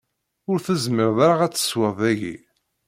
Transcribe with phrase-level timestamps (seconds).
[0.49, 2.35] Ur tezmireḍ ara ad tesweḍ dagi.